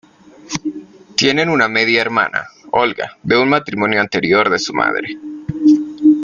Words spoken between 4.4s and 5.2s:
de su madre.